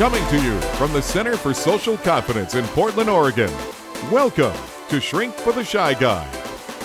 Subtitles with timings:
[0.00, 3.52] Coming to you from the Center for Social Confidence in Portland, Oregon.
[4.10, 4.56] Welcome
[4.88, 6.24] to Shrink for the Shy Guy,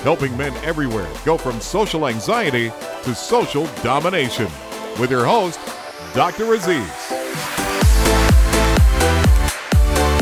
[0.04, 2.74] helping men everywhere go from social anxiety
[3.04, 4.50] to social domination.
[5.00, 5.62] With your host,
[6.14, 6.56] Dr.
[6.56, 6.92] Aziz.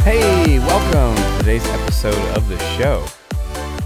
[0.04, 3.04] Hey, welcome to today's episode of the show.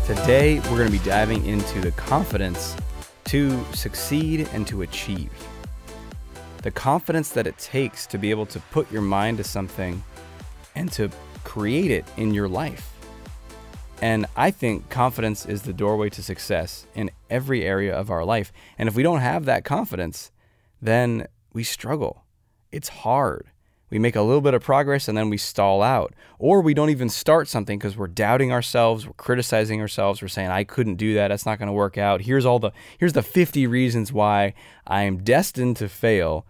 [0.05, 2.75] Today, we're going to be diving into the confidence
[3.23, 5.31] to succeed and to achieve
[6.61, 10.03] the confidence that it takes to be able to put your mind to something
[10.75, 11.09] and to
[11.43, 12.93] create it in your life.
[14.01, 18.51] And I think confidence is the doorway to success in every area of our life.
[18.77, 20.31] And if we don't have that confidence,
[20.81, 22.23] then we struggle.
[22.71, 23.47] It's hard.
[23.89, 26.13] We make a little bit of progress and then we stall out.
[26.39, 30.49] Or we don't even start something because we're doubting ourselves, we're criticizing ourselves, we're saying
[30.49, 32.21] I couldn't do that, that's not to work out.
[32.21, 34.53] Here's all the here's the 50 reasons why
[34.85, 36.45] I am destined to fail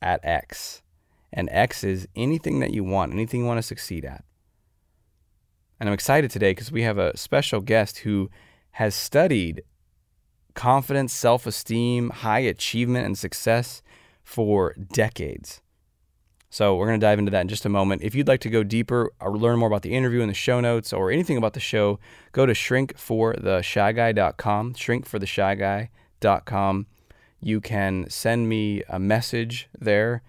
[0.00, 0.82] at X.
[1.32, 4.24] And X is anything that you want, anything you want to succeed at.
[5.80, 8.30] And I'm excited today because we have a special guest who
[8.72, 9.62] has studied
[10.54, 13.82] confidence, self esteem, high achievement, and success
[14.22, 15.61] for decades.
[16.52, 18.02] So, we're going to dive into that in just a moment.
[18.02, 20.60] If you'd like to go deeper or learn more about the interview in the show
[20.60, 21.98] notes or anything about the show,
[22.32, 26.86] go to shrinkfortheshyguy.com, shrinkfortheshyguy.com
[27.42, 30.22] you can send me a message there,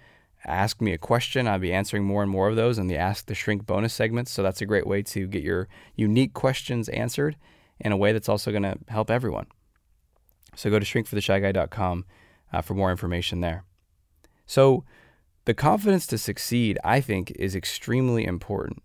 [0.45, 1.47] ask me a question.
[1.47, 4.31] I'll be answering more and more of those in the Ask the Shrink bonus segments.
[4.31, 7.37] So that's a great way to get your unique questions answered
[7.79, 9.45] in a way that's also going to help everyone.
[10.55, 12.05] So go to shrinkfortheshyguy.com
[12.51, 13.63] uh, for more information there.
[14.47, 14.83] So
[15.45, 18.81] the confidence to succeed, I think, is extremely important.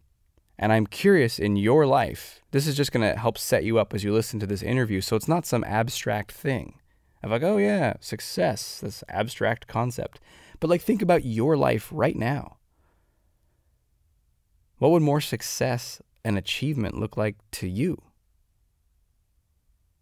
[0.59, 3.95] And I'm curious in your life, this is just going to help set you up
[3.95, 5.01] as you listen to this interview.
[5.01, 6.81] So it's not some abstract thing
[7.23, 10.20] of like, oh yeah, success, this abstract concept.
[10.59, 12.56] But like, think about your life right now.
[14.79, 18.02] What would more success and achievement look like to you?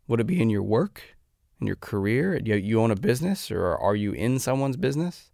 [0.09, 1.03] Would it be in your work,
[1.61, 2.39] in your career?
[2.43, 5.31] You own a business, or are you in someone's business?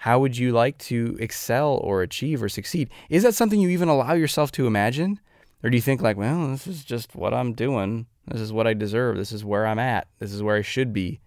[0.00, 2.88] How would you like to excel or achieve or succeed?
[3.10, 5.20] Is that something you even allow yourself to imagine?
[5.62, 8.06] Or do you think, like, well, this is just what I'm doing?
[8.26, 9.18] This is what I deserve.
[9.18, 10.08] This is where I'm at.
[10.18, 11.20] This is where I should be.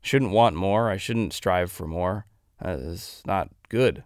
[0.00, 0.90] Shouldn't want more.
[0.90, 2.26] I shouldn't strive for more.
[2.60, 4.02] That is not good.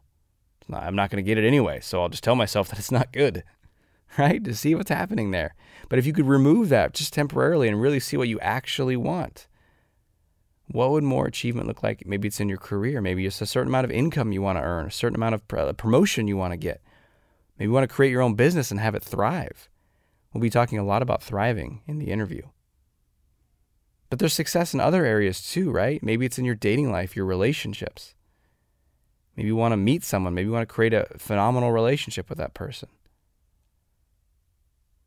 [0.69, 1.81] Not, I'm not going to get it anyway.
[1.81, 3.45] So I'll just tell myself that it's not good,
[4.19, 4.45] right?
[4.45, 5.55] To see what's happening there.
[5.89, 9.47] But if you could remove that just temporarily and really see what you actually want,
[10.69, 12.07] what would more achievement look like?
[12.07, 13.01] Maybe it's in your career.
[13.01, 15.43] Maybe it's a certain amount of income you want to earn, a certain amount of
[15.57, 16.83] uh, promotion you want to get.
[17.59, 19.69] Maybe you want to create your own business and have it thrive.
[20.33, 22.43] We'll be talking a lot about thriving in the interview.
[24.11, 26.03] But there's success in other areas too, right?
[26.03, 28.15] Maybe it's in your dating life, your relationships.
[29.37, 30.35] Maybe you want to meet someone.
[30.35, 32.89] Maybe you want to create a phenomenal relationship with that person.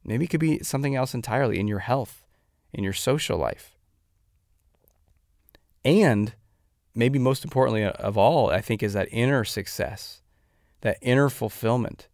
[0.03, 2.25] Maybe it could be something else entirely in your health,
[2.73, 3.78] in your social life.
[5.83, 6.33] And
[6.93, 10.21] maybe most importantly of all, I think, is that inner success,
[10.81, 12.07] that inner fulfillment,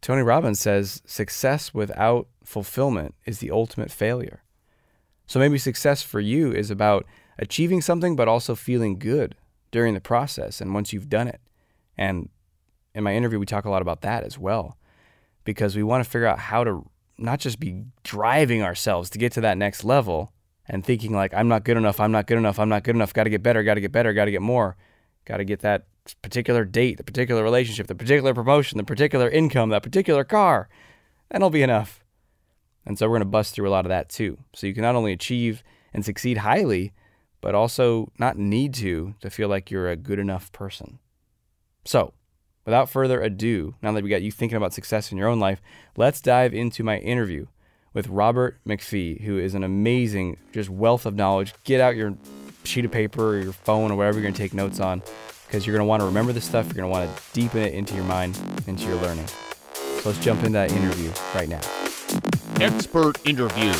[0.00, 4.42] Tony Robbins says success without fulfillment is the ultimate failure.
[5.26, 7.04] So maybe success for you is about
[7.38, 9.34] achieving something, but also feeling good
[9.70, 11.40] during the process and once you've done it.
[11.96, 12.28] And
[12.94, 14.78] in my interview, we talk a lot about that as well,
[15.44, 16.88] because we want to figure out how to
[17.18, 20.32] not just be driving ourselves to get to that next level
[20.68, 23.14] and thinking like, I'm not good enough, I'm not good enough, I'm not good enough,
[23.14, 24.76] got to get better, got to get better, got to get more,
[25.24, 25.86] got to get that
[26.22, 30.68] particular date, the particular relationship, the particular promotion, the particular income, that particular car.
[31.30, 32.04] That'll be enough.
[32.84, 34.38] And so we're going to bust through a lot of that too.
[34.54, 35.62] So you can not only achieve
[35.92, 36.92] and succeed highly,
[37.40, 40.98] but also not need to to feel like you're a good enough person.
[41.84, 42.12] So,
[42.64, 45.62] without further ado, now that we got you thinking about success in your own life,
[45.96, 47.46] let's dive into my interview
[47.98, 51.52] with Robert MacPhee, who is an amazing, just wealth of knowledge.
[51.64, 52.14] Get out your
[52.62, 55.02] sheet of paper or your phone or whatever you're going to take notes on
[55.48, 56.66] because you're going to want to remember this stuff.
[56.66, 59.26] You're going to want to deepen it into your mind, into your learning.
[59.26, 61.58] So let's jump into that interview right now.
[62.64, 63.72] Expert interview.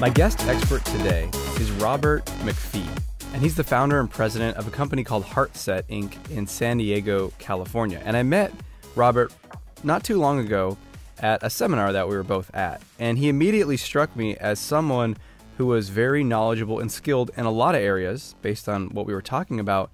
[0.00, 1.28] My guest expert today
[1.58, 2.86] is Robert MacPhee,
[3.32, 6.14] and he's the founder and president of a company called Heartset Inc.
[6.30, 8.00] in San Diego, California.
[8.04, 8.52] And I met
[8.94, 9.34] Robert
[9.82, 10.78] not too long ago
[11.18, 15.16] at a seminar that we were both at, and he immediately struck me as someone
[15.56, 19.14] who was very knowledgeable and skilled in a lot of areas based on what we
[19.14, 19.90] were talking about,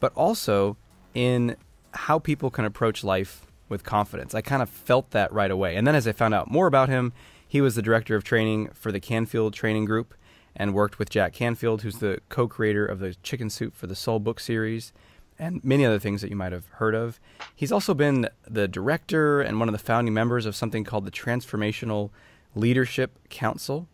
[0.00, 0.76] but also
[1.14, 1.56] in
[1.92, 4.34] how people can approach life with confidence.
[4.34, 5.76] I kind of felt that right away.
[5.76, 7.12] And then as I found out more about him,
[7.46, 10.14] he was the director of training for the Canfield Training Group.
[10.56, 13.94] and worked with Jack Canfield, who's the co creator of the Chicken Soup for the
[13.94, 14.92] Soul book series,
[15.38, 17.20] and many other things that you might have heard of.
[17.54, 21.10] He's also been the director and one of the founding members of something called the
[21.10, 22.10] Transformational
[22.54, 23.88] Leadership Council.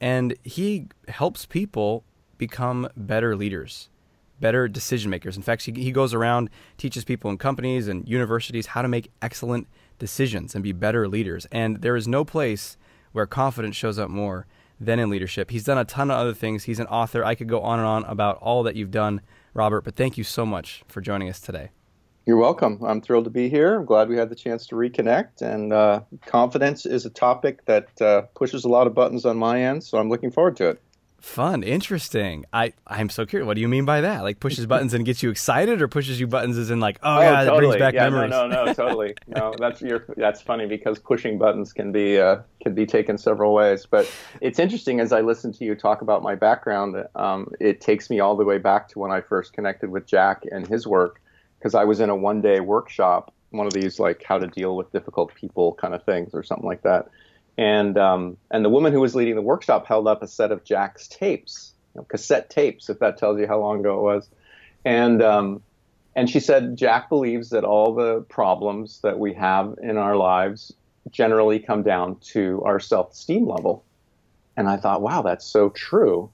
[0.00, 2.04] And he helps people
[2.38, 3.88] become better leaders,
[4.40, 5.36] better decision makers.
[5.36, 9.10] In fact, he, he goes around, teaches people in companies and universities how to make
[9.22, 9.66] excellent
[9.98, 11.46] decisions and be better leaders.
[11.50, 12.76] And there is no place
[13.12, 14.46] where confidence shows up more
[14.80, 15.50] than in leadership.
[15.50, 16.64] He's done a ton of other things.
[16.64, 17.24] He's an author.
[17.24, 19.20] I could go on and on about all that you've done,
[19.54, 21.70] Robert, but thank you so much for joining us today.
[22.26, 22.80] You're welcome.
[22.82, 23.76] I'm thrilled to be here.
[23.76, 25.42] I'm glad we had the chance to reconnect.
[25.42, 29.62] And uh, confidence is a topic that uh, pushes a lot of buttons on my
[29.62, 30.82] end, so I'm looking forward to it.
[31.24, 32.44] Fun, interesting.
[32.52, 33.46] I I'm so curious.
[33.46, 34.22] What do you mean by that?
[34.22, 37.16] Like pushes buttons and gets you excited, or pushes you buttons as in like, oh,
[37.16, 37.60] oh yeah, totally.
[37.60, 38.30] brings back yeah, memories.
[38.30, 39.14] No, no, no, totally.
[39.26, 43.54] no, that's your that's funny because pushing buttons can be uh, can be taken several
[43.54, 43.86] ways.
[43.86, 44.08] But
[44.42, 47.02] it's interesting as I listen to you talk about my background.
[47.16, 50.44] Um, it takes me all the way back to when I first connected with Jack
[50.52, 51.22] and his work
[51.58, 54.76] because I was in a one day workshop, one of these like how to deal
[54.76, 57.08] with difficult people kind of things or something like that
[57.56, 60.64] and um, and the woman who was leading the workshop held up a set of
[60.64, 64.28] Jack's tapes, you know, cassette tapes, if that tells you how long ago it was,
[64.84, 65.62] and um,
[66.16, 70.72] and she said Jack believes that all the problems that we have in our lives
[71.10, 73.84] generally come down to our self-esteem level,
[74.56, 76.30] and I thought, wow, that's so true,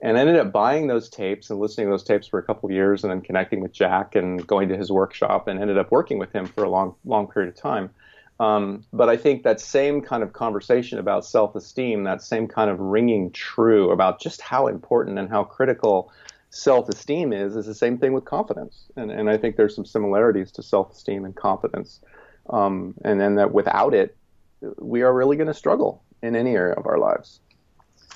[0.00, 2.68] and I ended up buying those tapes and listening to those tapes for a couple
[2.68, 5.92] of years, and then connecting with Jack and going to his workshop, and ended up
[5.92, 7.90] working with him for a long long period of time.
[8.40, 12.70] Um, but I think that same kind of conversation about self esteem, that same kind
[12.70, 16.12] of ringing true about just how important and how critical
[16.50, 18.86] self esteem is, is the same thing with confidence.
[18.96, 22.00] And, and I think there's some similarities to self esteem and confidence.
[22.50, 24.16] Um, and then that without it,
[24.78, 27.40] we are really going to struggle in any area of our lives.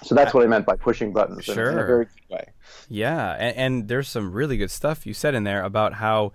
[0.02, 1.70] So that's what I meant by pushing buttons sure.
[1.70, 2.44] in, in a very good way.
[2.88, 6.32] Yeah, and, and, there's some really good stuff you said in there about how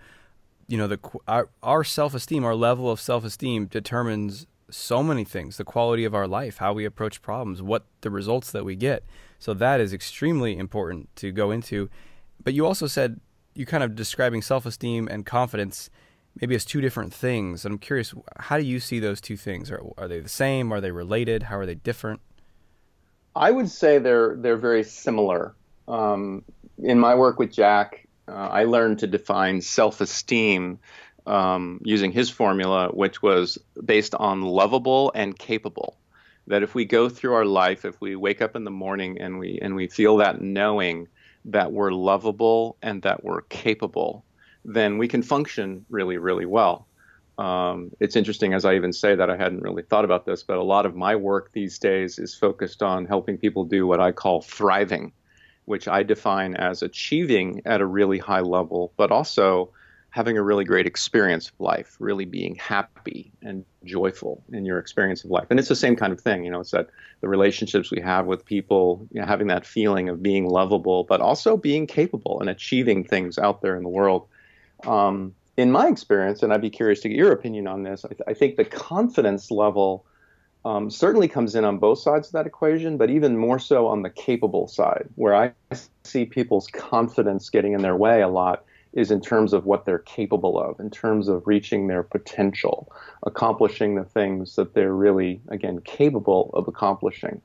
[0.67, 5.63] you know the our, our self-esteem our level of self-esteem determines so many things the
[5.63, 9.03] quality of our life how we approach problems what the results that we get.
[9.39, 11.89] So that is extremely important to go into.
[12.43, 13.19] But you also said
[13.55, 15.89] you kind of describing self-esteem and confidence
[16.41, 17.65] maybe as two different things.
[17.65, 19.69] I'm curious how do you see those two things?
[19.69, 20.71] Are, are they the same?
[20.71, 21.43] Are they related?
[21.43, 22.21] How are they different?
[23.35, 25.55] I would say they're they're very similar.
[25.87, 26.43] Um,
[26.77, 30.79] in my work with jack uh, I learned to define self esteem
[31.25, 35.97] um, using his formula, which was based on lovable and capable.
[36.47, 39.39] That if we go through our life, if we wake up in the morning and
[39.39, 41.07] we and we feel that knowing
[41.45, 44.25] that we're lovable and that we're capable,
[44.65, 46.87] then we can function really, really well.
[47.37, 50.57] Um, it's interesting, as I even say that I hadn't really thought about this, but
[50.57, 54.11] a lot of my work these days is focused on helping people do what I
[54.11, 55.13] call thriving
[55.65, 59.69] which I define as achieving at a really high level, but also
[60.13, 65.23] having a really great experience of life, really being happy and joyful in your experience
[65.23, 65.47] of life.
[65.49, 66.89] And it's the same kind of thing, you know, it's that
[67.21, 71.19] the relationships we have with people, you know, having that feeling of being lovable, but
[71.19, 74.27] also being capable and achieving things out there in the world.
[74.85, 78.09] Um, in my experience, and I'd be curious to get your opinion on this, I,
[78.09, 80.05] th- I think the confidence level
[80.65, 84.01] um, certainly comes in on both sides of that equation, but even more so on
[84.01, 85.53] the capable side, where I
[86.03, 89.99] see people's confidence getting in their way a lot is in terms of what they're
[89.99, 92.91] capable of, in terms of reaching their potential,
[93.23, 97.41] accomplishing the things that they're really, again, capable of accomplishing.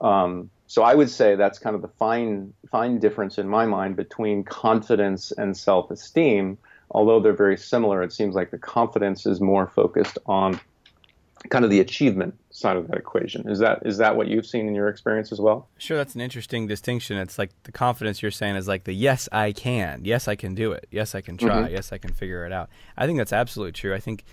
[0.00, 3.96] Um, so I would say that's kind of the fine, fine difference in my mind
[3.96, 6.58] between confidence and self-esteem.
[6.90, 10.60] Although they're very similar, it seems like the confidence is more focused on
[11.50, 13.48] kind of the achievement side of that equation.
[13.48, 15.68] Is that is that what you've seen in your experience as well?
[15.78, 17.16] Sure, that's an interesting distinction.
[17.18, 20.54] It's like the confidence you're saying is like the yes I can, yes I can
[20.54, 21.74] do it, yes I can try, mm-hmm.
[21.74, 22.68] yes I can figure it out.
[22.96, 23.94] I think that's absolutely true.
[23.94, 24.24] I think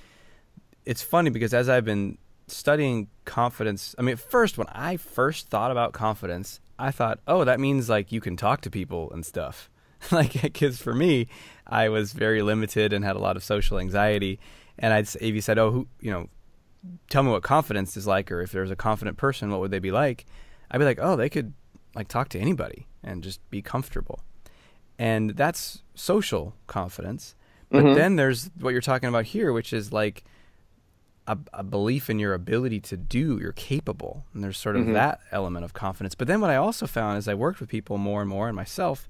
[0.86, 2.18] it's funny because as I've been
[2.48, 7.60] studying confidence, I mean, first when I first thought about confidence, I thought, oh, that
[7.60, 9.70] means like you can talk to people and stuff.
[10.12, 11.28] like, because for me,
[11.68, 14.40] I was very limited and had a lot of social anxiety.
[14.78, 16.30] And I'd, if you said, oh, who, you know,
[17.10, 19.80] tell me what confidence is like, or if there's a confident person, what would they
[19.80, 20.26] be like?
[20.72, 21.54] I'd be like, oh, they could
[21.96, 24.20] like talk to anybody and just be comfortable.
[24.98, 27.36] And that's social confidence.
[27.70, 27.96] But mm-hmm.
[27.96, 30.24] then there's what you're talking about here, which is like
[31.28, 34.26] a, a, belief in your ability to do, you're capable.
[34.34, 34.94] And there's sort of mm-hmm.
[34.94, 36.16] that element of confidence.
[36.16, 38.56] But then what I also found as I worked with people more and more and
[38.56, 39.08] myself,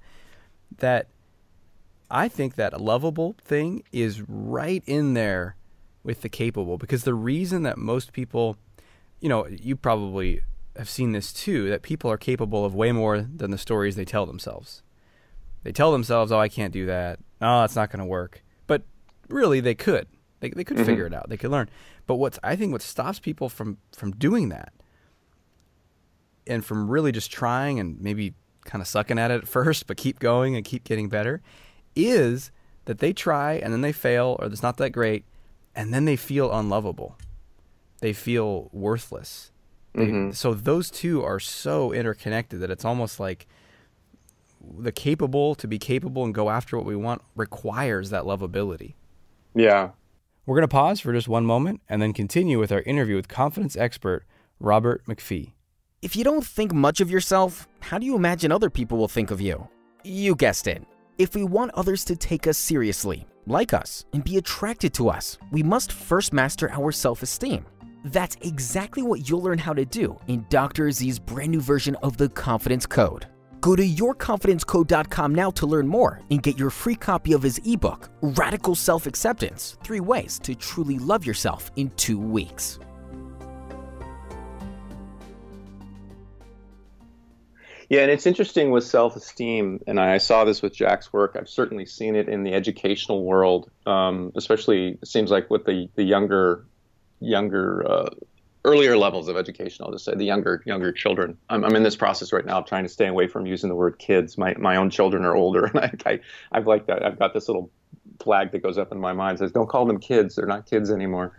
[0.77, 1.07] that
[2.09, 5.55] I think that a lovable thing is right in there
[6.03, 8.57] with the capable because the reason that most people,
[9.19, 10.41] you know, you probably
[10.75, 14.05] have seen this too that people are capable of way more than the stories they
[14.05, 14.81] tell themselves.
[15.63, 17.19] They tell themselves, "Oh, I can't do that.
[17.41, 18.83] Oh, that's not going to work." But
[19.29, 20.07] really, they could.
[20.39, 20.85] They they could mm-hmm.
[20.85, 21.29] figure it out.
[21.29, 21.69] They could learn.
[22.05, 24.73] But what's I think what stops people from from doing that
[26.45, 28.33] and from really just trying and maybe
[28.65, 31.41] kind of sucking at it at first, but keep going and keep getting better,
[31.95, 32.51] is
[32.85, 35.23] that they try and then they fail or it's not that great,
[35.75, 37.17] and then they feel unlovable.
[37.99, 39.51] They feel worthless.
[39.95, 40.31] Mm-hmm.
[40.31, 43.47] So those two are so interconnected that it's almost like
[44.77, 48.95] the capable to be capable and go after what we want requires that lovability.
[49.53, 49.91] Yeah.
[50.45, 53.27] We're going to pause for just one moment and then continue with our interview with
[53.27, 54.25] confidence expert
[54.59, 55.53] Robert MacPhee.
[56.01, 59.31] If you don't think much of yourself, how do you imagine other people will think
[59.31, 59.67] of you?
[60.03, 60.83] You guessed it.
[61.17, 65.37] If we want others to take us seriously, like us, and be attracted to us,
[65.51, 67.65] we must first master our self esteem.
[68.05, 70.91] That's exactly what you'll learn how to do in Dr.
[70.91, 73.27] Z's brand new version of the Confidence Code.
[73.61, 78.09] Go to yourconfidencecode.com now to learn more and get your free copy of his ebook,
[78.21, 82.79] Radical Self Acceptance Three Ways to Truly Love Yourself in Two Weeks.
[87.93, 91.35] Yeah, and it's interesting with self esteem, and I saw this with Jack's work.
[91.39, 95.87] I've certainly seen it in the educational world, um, especially it seems like with the,
[95.93, 96.65] the younger
[97.19, 98.09] younger uh,
[98.65, 99.85] earlier levels of education.
[99.85, 101.37] I'll just say the younger younger children.
[101.51, 103.75] I'm, I'm in this process right now of trying to stay away from using the
[103.75, 104.39] word kids.
[104.39, 106.19] My my own children are older, and I, I
[106.51, 107.05] I've like that.
[107.05, 107.69] I've got this little
[108.23, 110.91] flag that goes up in my mind says don't call them kids they're not kids
[110.91, 111.35] anymore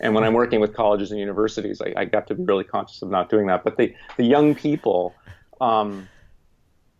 [0.00, 3.00] and when i'm working with colleges and universities I, I got to be really conscious
[3.00, 5.14] of not doing that but the the young people
[5.60, 6.08] um,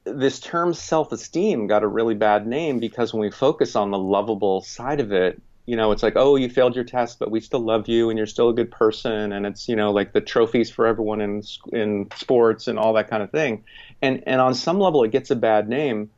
[0.05, 4.63] this term self-esteem got a really bad name because when we focus on the lovable
[4.63, 7.61] side of it, you know, it's like, oh, you failed your test, but we still
[7.61, 10.71] love you, and you're still a good person, and it's, you know, like the trophies
[10.71, 13.65] for everyone in in sports and all that kind of thing,
[14.01, 16.09] and and on some level, it gets a bad name,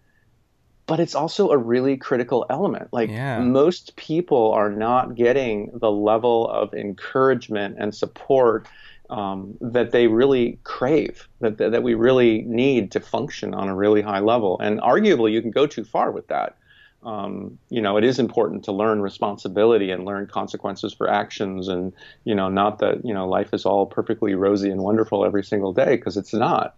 [0.86, 2.88] but it's also a really critical element.
[2.92, 3.40] Like yeah.
[3.40, 8.68] most people are not getting the level of encouragement and support
[9.10, 14.02] um, that they really crave, that, that we really need to function on a really
[14.02, 14.58] high level.
[14.60, 16.56] And arguably, you can go too far with that.
[17.02, 21.92] Um, you know, it is important to learn responsibility and learn consequences for actions, and
[22.24, 25.72] you know, not that you know life is all perfectly rosy and wonderful every single
[25.72, 26.74] day because it's not.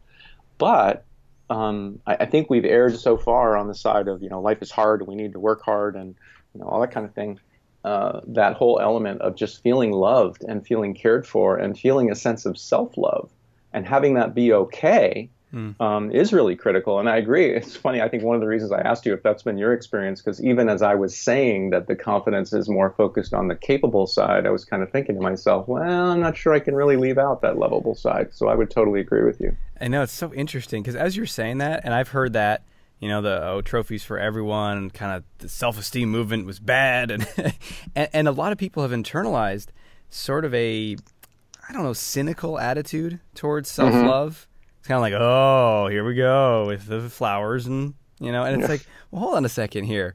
[0.58, 1.06] But
[1.48, 4.62] um, I, I, think we've erred so far on the side of you know life
[4.62, 6.14] is hard we need to work hard and
[6.54, 7.40] you know all that kind of thing
[7.84, 12.14] uh, that whole element of just feeling loved and feeling cared for and feeling a
[12.14, 13.30] sense of self love
[13.72, 15.80] and having that be okay mm.
[15.80, 16.98] um, is really critical.
[16.98, 17.54] And I agree.
[17.54, 18.00] It's funny.
[18.00, 20.42] I think one of the reasons I asked you if that's been your experience, because
[20.42, 24.46] even as I was saying that the confidence is more focused on the capable side,
[24.46, 27.18] I was kind of thinking to myself, well, I'm not sure I can really leave
[27.18, 28.28] out that lovable side.
[28.32, 29.56] So I would totally agree with you.
[29.80, 32.62] I know it's so interesting because as you're saying that, and I've heard that
[33.00, 37.26] you know the oh, trophies for everyone kind of the self-esteem movement was bad and,
[37.96, 39.68] and, and a lot of people have internalized
[40.10, 40.96] sort of a
[41.68, 43.90] i don't know cynical attitude towards mm-hmm.
[43.90, 44.78] self-love mm-hmm.
[44.78, 48.54] it's kind of like oh here we go with the flowers and you know and
[48.60, 48.74] it's yeah.
[48.74, 50.14] like well hold on a second here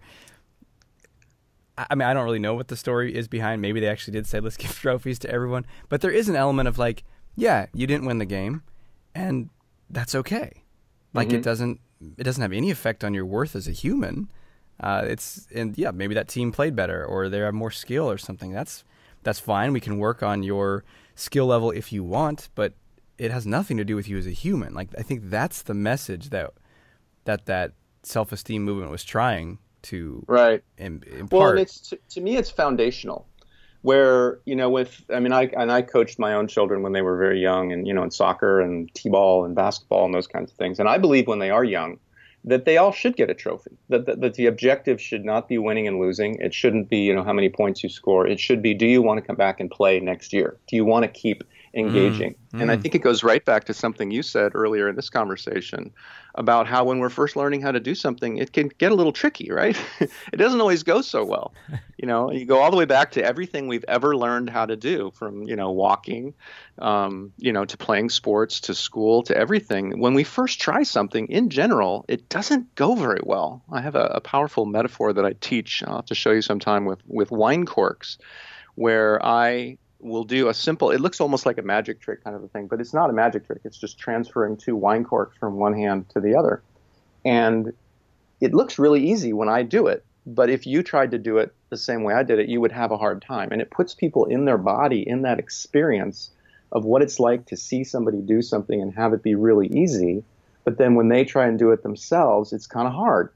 [1.77, 3.61] I mean, I don't really know what the story is behind.
[3.61, 5.65] Maybe they actually did say, let's give trophies to everyone.
[5.89, 7.03] But there is an element of like,
[7.35, 8.63] yeah, you didn't win the game,
[9.13, 9.49] and
[9.89, 10.63] that's okay.
[11.13, 11.37] Like, mm-hmm.
[11.37, 11.81] it doesn't
[12.17, 14.29] it doesn't have any effect on your worth as a human.
[14.79, 18.17] Uh, it's and yeah, maybe that team played better or they have more skill or
[18.17, 18.51] something.
[18.51, 18.83] That's
[19.23, 19.73] that's fine.
[19.73, 20.83] We can work on your
[21.15, 22.73] skill level if you want, but
[23.17, 24.73] it has nothing to do with you as a human.
[24.73, 26.51] Like I think that's the message that
[27.23, 27.73] that that
[28.03, 31.31] self esteem movement was trying to right Im- impart.
[31.31, 33.27] Well, and it's to, to me, it's foundational
[33.85, 37.03] where you know with i mean i and i coached my own children when they
[37.03, 40.51] were very young and you know in soccer and t-ball and basketball and those kinds
[40.51, 40.79] of things.
[40.79, 41.99] And i believe when they are young
[42.43, 45.57] that they all should get a trophy that, that, that the objective should not be
[45.57, 46.35] winning and losing.
[46.35, 48.25] It shouldn't be you know how many points you score.
[48.25, 50.57] It should be do you want to come back and play next year?
[50.67, 51.43] Do you want to keep
[51.75, 52.81] engaging mm, and i mm.
[52.81, 55.91] think it goes right back to something you said earlier in this conversation
[56.35, 59.13] about how when we're first learning how to do something, it can get a little
[59.13, 59.77] tricky, right?
[59.99, 61.53] it doesn't always go so well.
[61.97, 64.75] You know, you go all the way back to everything we've ever learned how to
[64.75, 66.33] do, from you know walking,
[66.77, 69.97] um, you know, to playing sports, to school, to everything.
[69.97, 73.63] When we first try something, in general, it doesn't go very well.
[73.71, 75.83] I have a, a powerful metaphor that I teach.
[75.87, 78.17] I'll have to show you sometime with with wine corks,
[78.75, 82.43] where I will do a simple it looks almost like a magic trick kind of
[82.43, 85.55] a thing but it's not a magic trick it's just transferring two wine corks from
[85.55, 86.61] one hand to the other
[87.23, 87.73] and
[88.41, 91.53] it looks really easy when i do it but if you tried to do it
[91.69, 93.93] the same way i did it you would have a hard time and it puts
[93.93, 96.29] people in their body in that experience
[96.75, 100.23] of what it's like to see somebody do something and have it be really easy.
[100.65, 103.31] But then when they try and do it themselves, it's kind of hard.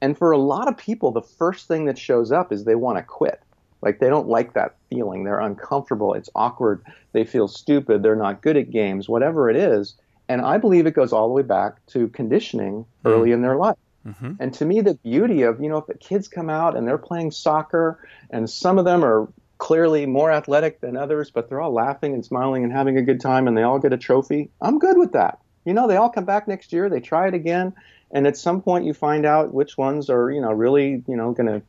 [0.00, 2.96] And for a lot of people, the first thing that shows up is they want
[2.96, 3.42] to quit.
[3.82, 5.24] Like they don't like that feeling.
[5.24, 6.14] They're uncomfortable.
[6.14, 6.84] It's awkward.
[7.12, 8.02] They feel stupid.
[8.02, 9.94] They're not good at games, whatever it is.
[10.28, 13.10] And I believe it goes all the way back to conditioning mm.
[13.10, 13.76] early in their life.
[14.06, 14.34] Mm-hmm.
[14.38, 16.98] And to me, the beauty of, you know, if the kids come out and they're
[16.98, 17.98] playing soccer
[18.30, 22.24] and some of them are clearly more athletic than others, but they're all laughing and
[22.24, 25.12] smiling and having a good time and they all get a trophy, I'm good with
[25.12, 25.38] that.
[25.64, 27.74] You know, they all come back next year, they try it again,
[28.10, 31.32] and at some point you find out which ones are, you know, really, you know,
[31.32, 31.62] going to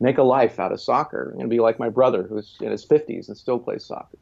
[0.00, 3.28] make a life out of soccer and be like my brother who's in his 50s
[3.28, 4.18] and still plays soccer.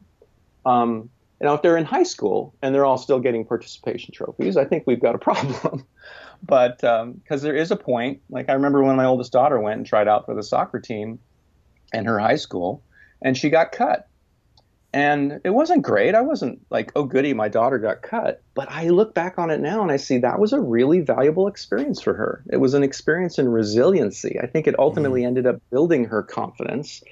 [0.65, 1.09] Um,
[1.45, 4.83] know, if they're in high school and they're all still getting participation trophies, I think
[4.87, 5.85] we've got a problem.
[6.43, 9.77] but because um, there is a point, like I remember when my oldest daughter went
[9.77, 11.19] and tried out for the soccer team
[11.93, 12.83] in her high school,
[13.21, 14.07] and she got cut.
[14.97, 16.15] And it wasn't great.
[16.15, 18.41] I wasn't like, oh, goody, my daughter got cut.
[18.55, 21.47] But I look back on it now and I see that was a really valuable
[21.47, 22.43] experience for her.
[22.49, 24.39] It was an experience in resiliency.
[24.41, 25.27] I think it ultimately mm-hmm.
[25.27, 27.03] ended up building her confidence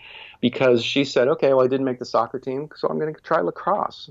[0.42, 3.22] because she said, okay, well, I didn't make the soccer team, so I'm going to
[3.22, 4.10] try lacrosse.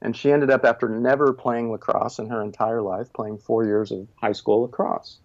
[0.00, 3.90] And she ended up, after never playing lacrosse in her entire life, playing four years
[3.90, 5.18] of high school lacrosse.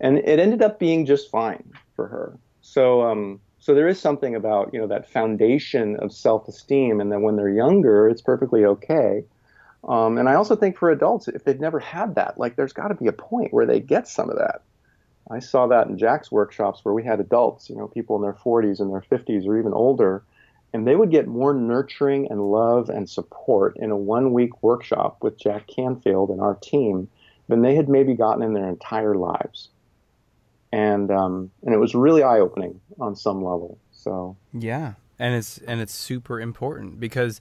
[0.00, 2.36] And it ended up being just fine for her.
[2.62, 7.22] So, um, so there is something about you know that foundation of self-esteem, and then
[7.22, 9.24] when they're younger, it's perfectly okay.
[9.88, 12.88] Um, and I also think for adults, if they've never had that, like there's got
[12.88, 14.60] to be a point where they get some of that.
[15.30, 18.34] I saw that in Jack's workshops where we had adults, you know, people in their
[18.34, 20.22] 40s and their 50s or even older,
[20.74, 25.16] and they would get more nurturing and love and support in a one week workshop
[25.22, 27.08] with Jack Canfield and our team
[27.48, 29.70] than they had maybe gotten in their entire lives.
[30.74, 33.78] And um, and it was really eye opening on some level.
[33.92, 37.40] So yeah, and it's and it's super important because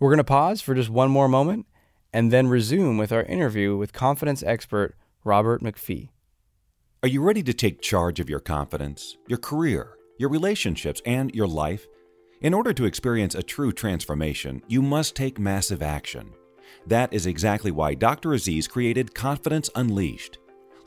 [0.00, 1.66] we're gonna pause for just one more moment
[2.12, 6.08] and then resume with our interview with confidence expert Robert MacPhee.
[7.02, 11.46] Are you ready to take charge of your confidence, your career, your relationships, and your
[11.46, 11.86] life?
[12.40, 16.32] In order to experience a true transformation, you must take massive action.
[16.86, 18.32] That is exactly why Dr.
[18.32, 20.38] Aziz created Confidence Unleashed.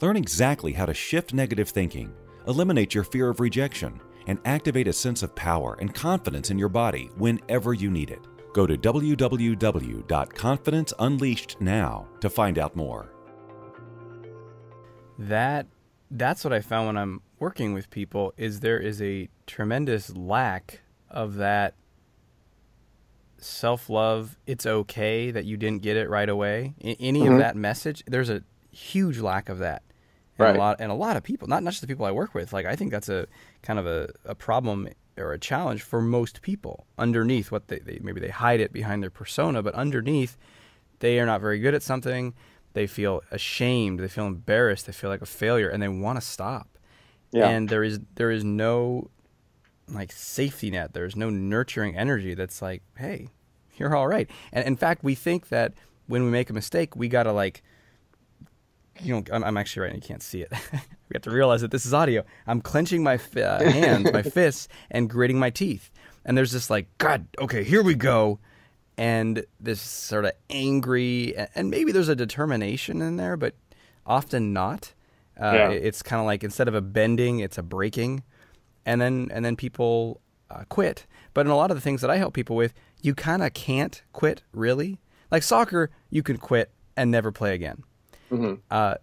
[0.01, 2.13] Learn exactly how to shift negative thinking,
[2.47, 6.69] eliminate your fear of rejection, and activate a sense of power and confidence in your
[6.69, 8.25] body whenever you need it.
[8.53, 13.11] Go to www.confidenceunleashed now to find out more.
[15.17, 15.67] That
[16.11, 20.81] that's what I found when I'm working with people is there is a tremendous lack
[21.09, 21.75] of that
[23.37, 27.31] self-love it's okay that you didn't get it right away any mm-hmm.
[27.31, 29.81] of that message there's a huge lack of that
[30.39, 30.55] and right.
[30.55, 32.53] a lot and a lot of people not, not just the people i work with
[32.53, 33.27] like i think that's a
[33.61, 37.99] kind of a, a problem or a challenge for most people underneath what they, they
[38.01, 40.37] maybe they hide it behind their persona but underneath
[40.99, 42.33] they are not very good at something
[42.73, 46.25] they feel ashamed, they feel embarrassed, they feel like a failure, and they want to
[46.25, 46.77] stop.
[47.31, 47.49] Yeah.
[47.49, 49.09] And there is there is no
[49.87, 50.93] like safety net.
[50.93, 53.29] There's no nurturing energy that's like, hey,
[53.77, 54.29] you're all right.
[54.51, 55.73] And in fact, we think that
[56.07, 57.63] when we make a mistake, we gotta like,
[59.01, 59.95] you know, I'm, I'm actually right.
[59.95, 60.51] You can't see it.
[60.71, 62.23] we have to realize that this is audio.
[62.47, 65.91] I'm clenching my uh, hands, my fists, and gritting my teeth.
[66.25, 68.39] And there's this like, God, okay, here we go
[68.99, 73.55] and this sort of angry, and maybe there's a determination in there, but
[74.05, 74.93] often not.
[75.41, 75.69] Uh, yeah.
[75.69, 78.23] It's kind of like instead of a bending, it's a breaking,
[78.85, 80.19] and then and then people
[80.51, 81.07] uh, quit.
[81.33, 83.53] But in a lot of the things that I help people with, you kind of
[83.53, 84.99] can't quit really.
[85.31, 87.83] Like soccer, you can quit and never play again.
[88.31, 88.55] Mm-hmm.
[88.69, 88.95] Uh,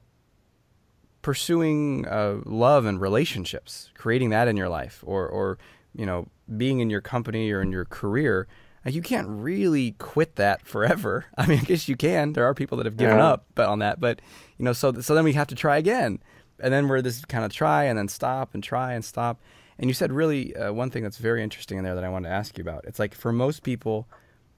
[1.22, 5.58] pursuing uh, love and relationships, creating that in your life, or or
[5.94, 8.46] you know being in your company or in your career
[8.88, 11.26] you can't really quit that forever.
[11.38, 12.32] I mean, I guess you can.
[12.32, 13.28] There are people that have given yeah.
[13.28, 14.20] up but on that, but
[14.58, 16.20] you know, so so then we have to try again,
[16.60, 19.40] and then we're this kind of try and then stop and try and stop.
[19.78, 22.28] And you said really uh, one thing that's very interesting in there that I wanted
[22.28, 22.84] to ask you about.
[22.86, 24.08] It's like for most people,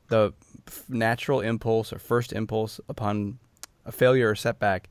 [0.09, 0.33] the
[0.89, 3.39] natural impulse or first impulse upon
[3.89, 4.89] a failure or setback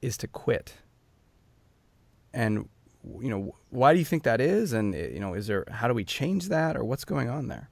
[0.00, 0.74] is to quit.
[2.32, 2.68] And
[3.20, 4.72] you know, why do you think that is?
[4.72, 7.48] And eh, you know, is there how do we change that, or what's going on
[7.48, 7.68] there?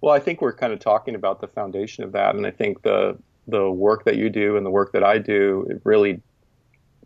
[0.00, 2.82] Well, I think we're kind of talking about the foundation of that, and I think
[2.82, 3.16] the
[3.48, 6.20] the work that you do and the work that I do it really,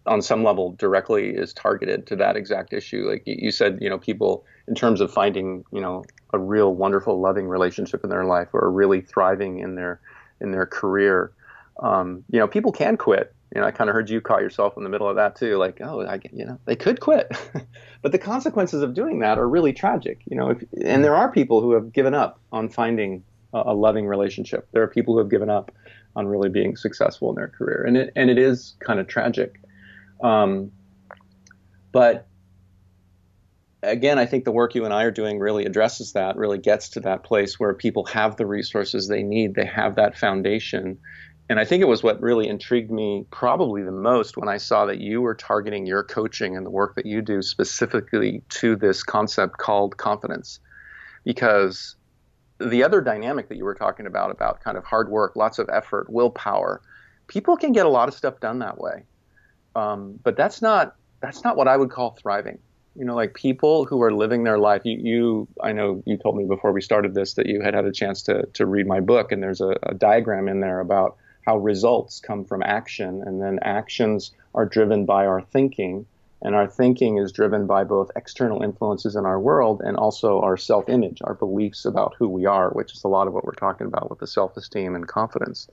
[0.06, 3.06] on some level, directly is targeted to that exact issue.
[3.10, 7.20] Like you said, you know, people in terms of finding, you know, a real wonderful,
[7.20, 10.00] loving relationship in their life or really thriving in their
[10.40, 11.32] in their career.
[11.78, 14.76] Um, you know, people can quit you know, I kind of heard you caught yourself
[14.76, 15.56] in the middle of that too.
[15.56, 17.32] Like, oh, I, you know, they could quit,
[18.02, 20.20] but the consequences of doing that are really tragic.
[20.26, 23.74] You know, if, and there are people who have given up on finding a, a
[23.74, 24.68] loving relationship.
[24.72, 25.72] There are people who have given up
[26.14, 29.60] on really being successful in their career, and it and it is kind of tragic.
[30.22, 30.70] Um,
[31.90, 32.28] but
[33.82, 36.90] again, I think the work you and I are doing really addresses that, really gets
[36.90, 40.98] to that place where people have the resources they need, they have that foundation.
[41.50, 44.86] And I think it was what really intrigued me probably the most when I saw
[44.86, 49.02] that you were targeting your coaching and the work that you do specifically to this
[49.02, 50.60] concept called confidence.
[51.24, 51.96] Because
[52.58, 55.68] the other dynamic that you were talking about, about kind of hard work, lots of
[55.72, 56.82] effort, willpower,
[57.26, 59.02] people can get a lot of stuff done that way.
[59.74, 62.60] Um, but that's not that's not what I would call thriving
[62.96, 66.36] you know like people who are living their life you, you i know you told
[66.36, 68.98] me before we started this that you had had a chance to, to read my
[68.98, 71.16] book and there's a, a diagram in there about
[71.50, 76.06] how results come from action and then actions are driven by our thinking
[76.42, 80.56] and our thinking is driven by both external influences in our world and also our
[80.56, 83.88] self-image our beliefs about who we are which is a lot of what we're talking
[83.88, 85.66] about with the self-esteem and confidence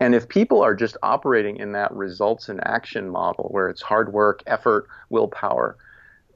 [0.00, 4.12] and if people are just operating in that results in action model where it's hard
[4.12, 5.78] work effort willpower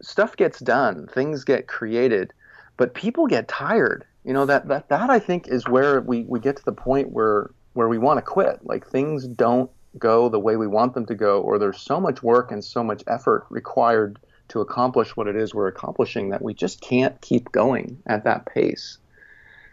[0.00, 2.32] stuff gets done, things get created,
[2.78, 4.06] but people get tired.
[4.24, 7.10] You know that that that I think is where we we get to the point
[7.10, 8.60] where where we want to quit.
[8.64, 12.22] Like things don't go the way we want them to go, or there's so much
[12.22, 16.54] work and so much effort required to accomplish what it is we're accomplishing that we
[16.54, 18.98] just can't keep going at that pace.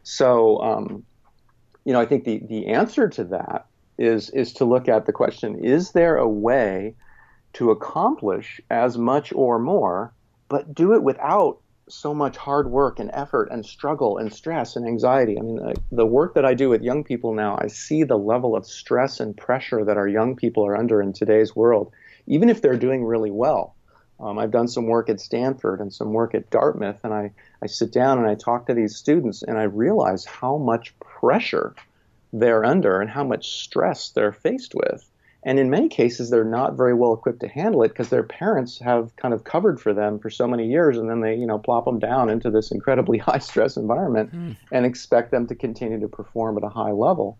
[0.04, 1.04] So, um,
[1.84, 3.66] you know, I think the the answer to that
[3.98, 6.96] is is to look at the question: Is there a way
[7.54, 10.14] to accomplish as much or more
[10.50, 14.86] but do it without so much hard work and effort and struggle and stress and
[14.86, 15.38] anxiety.
[15.39, 18.17] I mean, uh, the work that I do with young people now, I see the
[18.17, 21.91] level of stress and pressure that our young people are under in today's world,
[22.26, 23.76] even if they're doing really well.
[24.19, 27.67] Um, I've done some work at Stanford and some work at Dartmouth, and I, I
[27.67, 31.76] sit down and I talk to these students, and I realize how much pressure
[32.34, 35.08] they're under and how much stress they're faced with.
[35.48, 38.80] And in many cases, they're not very well equipped to handle it because their parents
[38.80, 41.58] have kind of covered for them for so many years, and then they, you know,
[41.58, 44.58] plop them down into this incredibly high stress environment mm.
[44.74, 47.38] and expect them to continue to perform at a high level.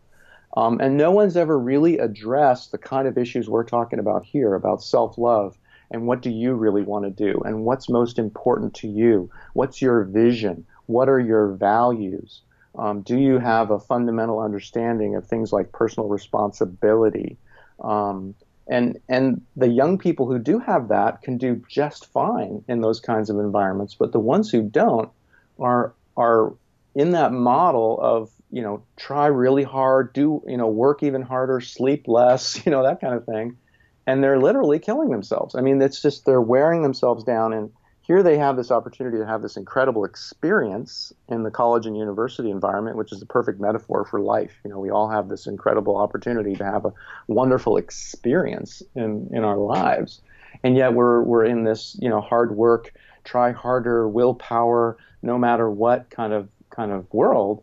[0.56, 4.56] Um, and no one's ever really addressed the kind of issues we're talking about here
[4.56, 5.58] about self love
[5.92, 9.30] and what do you really want to do and what's most important to you?
[9.52, 10.66] What's your vision?
[10.86, 12.42] What are your values?
[12.78, 17.38] Um, do you have a fundamental understanding of things like personal responsibility?
[17.80, 18.36] Um,
[18.68, 23.00] and and the young people who do have that can do just fine in those
[23.00, 23.96] kinds of environments.
[23.96, 25.10] But the ones who don't
[25.60, 26.54] are are
[26.96, 31.62] in that model of you know try really hard, do you know work even harder,
[31.62, 33.58] sleep less, you know that kind of thing,
[34.06, 35.56] and they're literally killing themselves.
[35.56, 37.72] I mean, it's just they're wearing themselves down and
[38.08, 42.50] here they have this opportunity to have this incredible experience in the college and university
[42.50, 44.54] environment, which is the perfect metaphor for life.
[44.64, 46.94] You know, we all have this incredible opportunity to have a
[47.28, 50.22] wonderful experience in, in our lives.
[50.64, 52.94] And yet we're, we're in this, you know, hard work,
[53.26, 57.62] try harder, willpower, no matter what kind of, kind of world.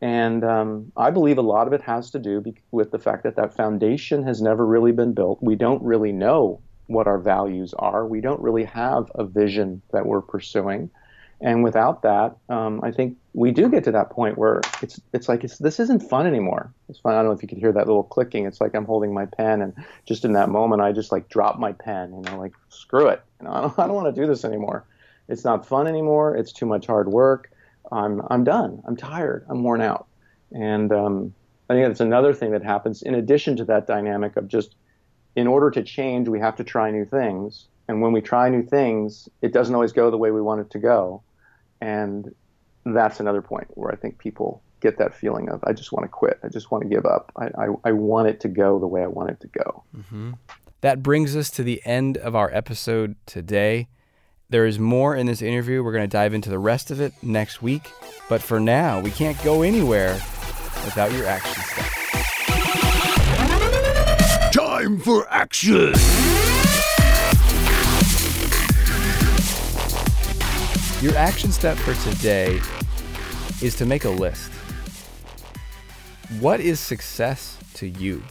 [0.00, 3.22] And um, I believe a lot of it has to do be- with the fact
[3.22, 5.40] that that foundation has never really been built.
[5.40, 8.06] We don't really know what our values are.
[8.06, 10.90] We don't really have a vision that we're pursuing.
[11.40, 15.28] And without that, um, I think we do get to that point where it's it's
[15.28, 16.72] like it's, this isn't fun anymore.
[16.88, 17.14] It's fun.
[17.14, 18.46] I don't know if you could hear that little clicking.
[18.46, 19.74] It's like I'm holding my pen, and
[20.06, 22.14] just in that moment, I just like drop my pen.
[22.14, 23.22] You know, like screw it.
[23.40, 24.86] You know, I don't, I don't want to do this anymore.
[25.28, 26.36] It's not fun anymore.
[26.36, 27.50] It's too much hard work.
[27.90, 28.82] I'm I'm done.
[28.86, 29.44] I'm tired.
[29.48, 30.06] I'm worn out.
[30.52, 31.34] And um,
[31.68, 34.76] I think that's another thing that happens in addition to that dynamic of just
[35.36, 37.66] in order to change, we have to try new things.
[37.88, 40.70] And when we try new things, it doesn't always go the way we want it
[40.70, 41.22] to go.
[41.80, 42.34] And
[42.84, 46.08] that's another point where I think people get that feeling of, I just want to
[46.08, 46.38] quit.
[46.42, 47.32] I just want to give up.
[47.36, 49.84] I, I, I want it to go the way I want it to go.
[49.96, 50.32] Mm-hmm.
[50.82, 53.88] That brings us to the end of our episode today.
[54.50, 55.82] There is more in this interview.
[55.82, 57.90] We're going to dive into the rest of it next week.
[58.28, 60.12] But for now, we can't go anywhere
[60.84, 62.03] without your action steps
[64.84, 65.94] time for action!
[71.02, 72.60] Your action step for today
[73.62, 74.50] is to make a list.
[76.40, 78.22] What is success to you?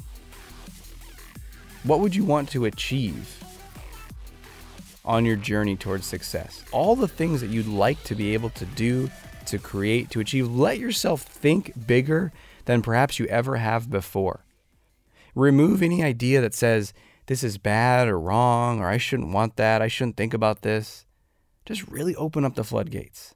[1.84, 3.44] What would you want to achieve
[5.06, 6.64] on your journey towards success?
[6.72, 9.10] All the things that you'd like to be able to do,
[9.48, 10.50] to create, to achieve.
[10.50, 12.32] Let yourself think bigger
[12.66, 14.43] than perhaps you ever have before.
[15.36, 16.94] Remove any idea that says
[17.26, 21.06] this is bad or wrong or I shouldn't want that, I shouldn't think about this.
[21.66, 23.36] Just really open up the floodgates.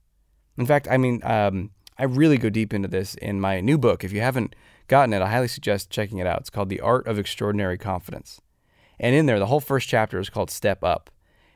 [0.58, 4.04] In fact, I mean, um, I really go deep into this in my new book.
[4.04, 4.56] If you haven't
[4.88, 6.42] gotten it, I highly suggest checking it out.
[6.42, 8.42] It's called The Art of Extraordinary Confidence.
[9.00, 11.10] And in there, the whole first chapter is called Step Up.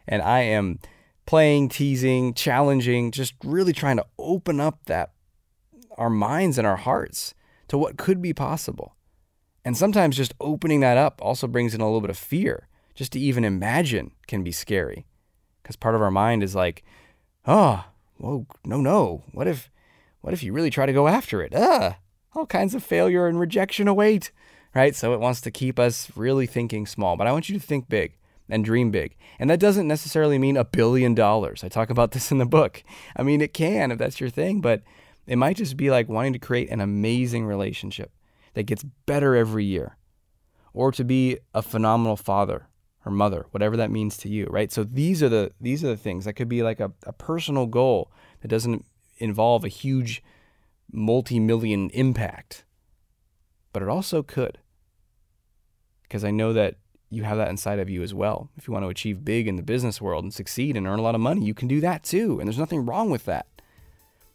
[0.08, 0.80] And I am
[1.26, 5.12] playing, teasing, challenging, just really trying to open up that
[5.98, 7.34] our minds and our hearts
[7.68, 8.96] to what could be possible.
[9.64, 12.68] And sometimes just opening that up also brings in a little bit of fear.
[12.96, 15.06] Just to even imagine can be scary.
[15.62, 16.84] Because part of our mind is like,
[17.46, 17.86] oh,
[18.18, 19.24] whoa, no, no.
[19.32, 19.70] What if
[20.22, 21.54] what if you really try to go after it?
[21.56, 21.98] Ah,
[22.36, 24.32] all kinds of failure and rejection await.
[24.74, 24.96] Right?
[24.96, 27.18] So it wants to keep us really thinking small.
[27.18, 28.14] But I want you to think big
[28.50, 29.16] and dream big.
[29.40, 31.64] And that doesn't necessarily mean a billion dollars.
[31.64, 32.84] I talk about this in the book.
[33.16, 34.82] I mean, it can if that's your thing, but
[35.28, 38.12] it might just be like wanting to create an amazing relationship
[38.54, 39.98] that gets better every year,
[40.74, 42.68] or to be a phenomenal father
[43.06, 44.72] or mother, whatever that means to you, right?
[44.72, 47.66] So these are the these are the things that could be like a, a personal
[47.66, 48.12] goal
[48.42, 48.86] that doesn't
[49.18, 50.24] involve a huge
[50.92, 52.66] multi-million impact.
[53.74, 54.60] But it also could.
[56.04, 56.76] Because I know that
[57.10, 58.50] you have that inside of you as well.
[58.58, 61.02] If you want to achieve big in the business world and succeed and earn a
[61.02, 62.40] lot of money, you can do that too.
[62.40, 63.48] And there's nothing wrong with that.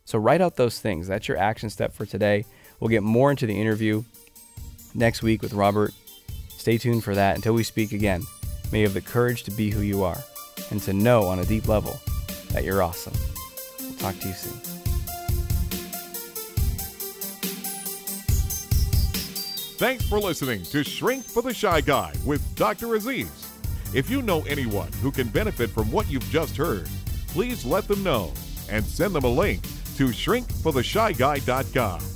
[0.04, 1.08] So write out those things.
[1.08, 2.44] That's your action step for today.
[2.80, 4.04] We'll get more into the interview
[4.94, 5.94] next week with Robert.
[6.48, 7.36] Stay tuned for that.
[7.36, 8.22] Until we speak again,
[8.72, 10.18] may you have the courage to be who you are
[10.70, 11.98] and to know on a deep level
[12.50, 13.14] that you're awesome.
[13.80, 14.60] We'll talk to you soon.
[19.78, 22.94] Thanks for listening to Shrink for the Shy Guy with Dr.
[22.94, 23.52] Aziz.
[23.94, 26.88] If you know anyone who can benefit from what you've just heard,
[27.28, 28.32] please let them know
[28.70, 29.62] and send them a link
[29.96, 32.15] to shrinkfortheshyguy.com.